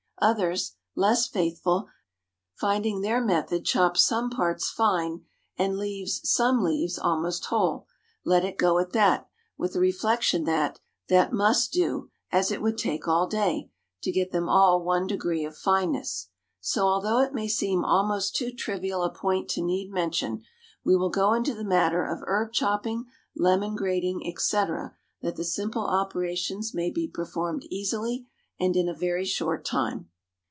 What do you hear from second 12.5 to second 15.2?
it would take all day" to get them all one